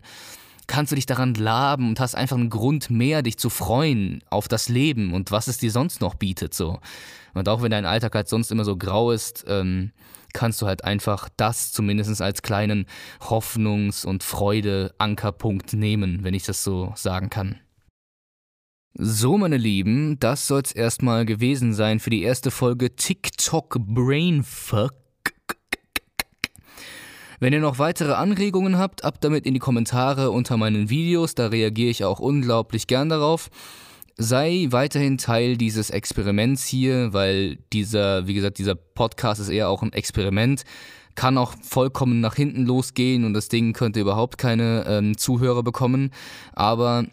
kannst 0.70 0.92
du 0.92 0.96
dich 0.96 1.06
daran 1.06 1.34
laben 1.34 1.88
und 1.88 1.98
hast 1.98 2.14
einfach 2.14 2.36
einen 2.36 2.48
Grund 2.48 2.90
mehr, 2.90 3.22
dich 3.22 3.36
zu 3.38 3.50
freuen 3.50 4.22
auf 4.30 4.46
das 4.46 4.68
Leben 4.68 5.12
und 5.12 5.32
was 5.32 5.48
es 5.48 5.58
dir 5.58 5.72
sonst 5.72 6.00
noch 6.00 6.14
bietet. 6.14 6.54
So. 6.54 6.78
Und 7.34 7.48
auch 7.48 7.60
wenn 7.62 7.72
dein 7.72 7.86
Alltag 7.86 8.14
halt 8.14 8.28
sonst 8.28 8.52
immer 8.52 8.64
so 8.64 8.76
grau 8.76 9.10
ist, 9.10 9.44
ähm, 9.48 9.90
kannst 10.32 10.62
du 10.62 10.66
halt 10.66 10.84
einfach 10.84 11.28
das 11.36 11.72
zumindest 11.72 12.22
als 12.22 12.42
kleinen 12.42 12.86
Hoffnungs- 13.20 14.06
und 14.06 14.22
Freude-Ankerpunkt 14.22 15.72
nehmen, 15.72 16.22
wenn 16.22 16.34
ich 16.34 16.44
das 16.44 16.62
so 16.62 16.92
sagen 16.94 17.30
kann. 17.30 17.58
So, 18.94 19.38
meine 19.38 19.56
Lieben, 19.56 20.20
das 20.20 20.46
soll's 20.46 20.70
erstmal 20.70 21.26
gewesen 21.26 21.74
sein 21.74 21.98
für 21.98 22.10
die 22.10 22.22
erste 22.22 22.52
Folge 22.52 22.94
TikTok 22.94 23.76
Brainfuck. 23.80 24.94
Wenn 27.40 27.54
ihr 27.54 27.60
noch 27.60 27.78
weitere 27.78 28.12
Anregungen 28.12 28.78
habt, 28.78 29.02
ab 29.02 29.20
damit 29.20 29.46
in 29.46 29.54
die 29.54 29.60
Kommentare 29.60 30.30
unter 30.30 30.56
meinen 30.56 30.90
Videos, 30.90 31.34
da 31.34 31.48
reagiere 31.48 31.90
ich 31.90 32.04
auch 32.04 32.20
unglaublich 32.20 32.86
gern 32.86 33.08
darauf. 33.08 33.48
Sei 34.16 34.66
weiterhin 34.70 35.16
Teil 35.16 35.56
dieses 35.56 35.88
Experiments 35.88 36.66
hier, 36.66 37.14
weil 37.14 37.56
dieser, 37.72 38.26
wie 38.26 38.34
gesagt, 38.34 38.58
dieser 38.58 38.74
Podcast 38.74 39.40
ist 39.40 39.48
eher 39.48 39.70
auch 39.70 39.82
ein 39.82 39.94
Experiment 39.94 40.64
kann 41.14 41.38
auch 41.38 41.54
vollkommen 41.60 42.20
nach 42.20 42.34
hinten 42.34 42.64
losgehen 42.64 43.24
und 43.24 43.34
das 43.34 43.48
Ding 43.48 43.72
könnte 43.72 44.00
überhaupt 44.00 44.38
keine 44.38 44.84
ähm, 44.86 45.18
Zuhörer 45.18 45.62
bekommen. 45.62 46.12
Aber 46.52 47.04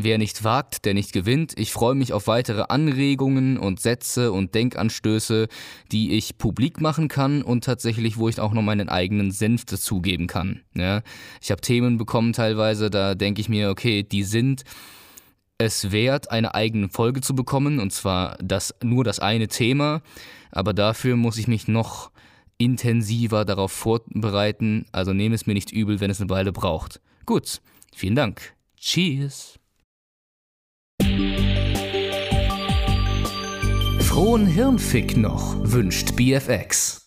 Wer 0.00 0.18
nicht 0.18 0.44
wagt, 0.44 0.84
der 0.84 0.94
nicht 0.94 1.12
gewinnt. 1.12 1.54
Ich 1.58 1.72
freue 1.72 1.96
mich 1.96 2.12
auf 2.12 2.28
weitere 2.28 2.66
Anregungen 2.68 3.58
und 3.58 3.80
Sätze 3.80 4.30
und 4.30 4.54
Denkanstöße, 4.54 5.48
die 5.90 6.12
ich 6.12 6.38
publik 6.38 6.80
machen 6.80 7.08
kann 7.08 7.42
und 7.42 7.64
tatsächlich, 7.64 8.16
wo 8.16 8.28
ich 8.28 8.38
auch 8.38 8.52
noch 8.52 8.62
meinen 8.62 8.88
eigenen 8.88 9.32
Senf 9.32 9.64
dazugeben 9.64 10.28
kann. 10.28 10.60
Ja, 10.76 11.02
ich 11.42 11.50
habe 11.50 11.62
Themen 11.62 11.98
bekommen 11.98 12.32
teilweise, 12.32 12.90
da 12.90 13.16
denke 13.16 13.40
ich 13.40 13.48
mir, 13.48 13.70
okay, 13.70 14.04
die 14.04 14.22
sind 14.22 14.62
es 15.58 15.90
wert, 15.90 16.30
eine 16.30 16.54
eigene 16.54 16.88
Folge 16.88 17.20
zu 17.20 17.34
bekommen, 17.34 17.80
und 17.80 17.92
zwar 17.92 18.38
das, 18.40 18.76
nur 18.80 19.02
das 19.02 19.18
eine 19.18 19.48
Thema, 19.48 20.02
aber 20.52 20.74
dafür 20.74 21.16
muss 21.16 21.38
ich 21.38 21.48
mich 21.48 21.66
noch 21.66 22.12
intensiver 22.56 23.44
darauf 23.44 23.72
vorbereiten, 23.72 24.86
also 24.92 25.12
nehme 25.12 25.34
es 25.34 25.46
mir 25.46 25.54
nicht 25.54 25.72
übel, 25.72 25.98
wenn 25.98 26.10
es 26.10 26.20
eine 26.20 26.30
Weile 26.30 26.52
braucht. 26.52 27.00
Gut, 27.26 27.60
vielen 27.92 28.14
Dank. 28.14 28.54
Cheers. 28.76 29.57
Frohen 34.18 34.46
Hirnfick 34.46 35.16
noch, 35.16 35.54
wünscht 35.60 36.16
BFX. 36.16 36.97